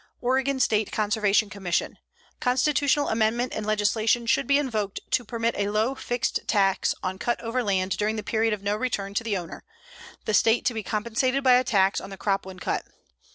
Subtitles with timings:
[0.19, 1.99] OREGON STATE CONSERVATION COMMISSION:
[2.39, 7.39] Constitutional amendment and legislation should be invoked to permit a low fixed tax on cut
[7.39, 9.63] over land during the period of no return to the owner,
[10.25, 12.83] the State to be compensated by a tax on the crop when cut.